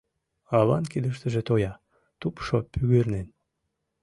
Аван 0.57 0.83
кидыштыже 0.91 1.41
тоя, 1.49 1.73
тупшо 2.19 2.57
пӱгырнен. 2.71 3.27